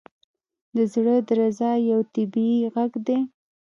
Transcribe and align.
•د 0.75 0.77
زړه 0.93 1.15
درزا 1.27 1.71
یو 1.91 1.99
طبیعي 2.13 2.57
ږغ 2.73 2.91
دی. 3.07 3.19